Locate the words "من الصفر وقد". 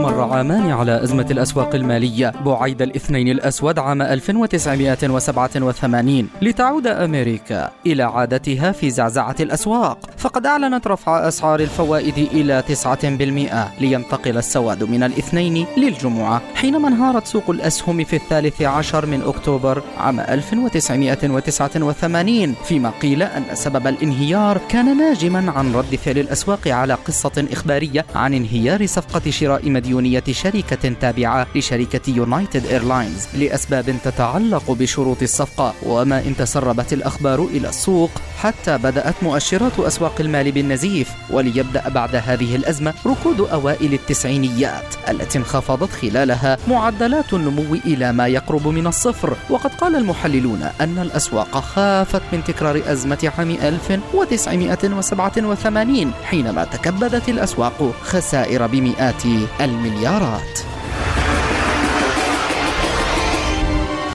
48.68-49.74